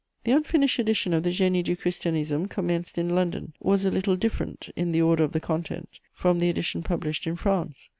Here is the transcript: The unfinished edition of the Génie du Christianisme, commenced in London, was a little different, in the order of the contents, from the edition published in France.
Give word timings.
The 0.23 0.31
unfinished 0.31 0.79
edition 0.79 1.13
of 1.13 1.21
the 1.21 1.29
Génie 1.29 1.63
du 1.63 1.75
Christianisme, 1.75 2.49
commenced 2.49 2.97
in 2.97 3.09
London, 3.13 3.53
was 3.59 3.85
a 3.85 3.91
little 3.91 4.15
different, 4.15 4.69
in 4.75 4.93
the 4.93 5.01
order 5.03 5.23
of 5.23 5.31
the 5.31 5.39
contents, 5.39 6.01
from 6.11 6.39
the 6.39 6.49
edition 6.49 6.81
published 6.81 7.27
in 7.27 7.35
France. 7.35 7.89